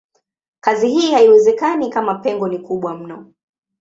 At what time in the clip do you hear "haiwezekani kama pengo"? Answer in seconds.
1.11-2.47